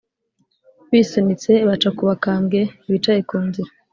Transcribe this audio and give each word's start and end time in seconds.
bisunitse, 0.91 1.51
baca 1.67 1.89
ku 1.97 2.03
bakambwe 2.09 2.59
bicaye 2.91 3.21
ku 3.29 3.37
nzira. 3.47 3.71